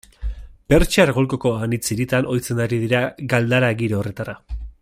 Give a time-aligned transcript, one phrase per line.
[0.73, 3.05] Pertsiar Golkoko anitz hiritan ohitzen ari dira
[3.35, 4.39] galdara giro horretara.